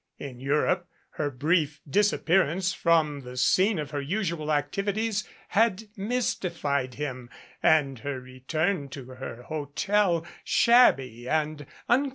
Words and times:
In 0.17 0.39
Europe 0.39 0.87
her 1.11 1.29
brief 1.29 1.79
disap 1.87 2.23
pearance 2.25 2.73
from 2.73 3.19
the 3.19 3.37
scene 3.37 3.77
of 3.77 3.91
her 3.91 4.01
usual 4.01 4.51
activities 4.51 5.25
had 5.49 5.83
mysti 5.95 6.49
fied 6.51 6.95
him 6.95 7.29
and 7.61 7.99
her 7.99 8.19
return 8.19 8.89
to 8.89 9.05
her 9.11 9.43
hotel, 9.43 10.25
shabby 10.43 11.29
and 11.29 11.59
uncom 11.59 11.67
294 12.01 12.07
MRS. 12.09 12.09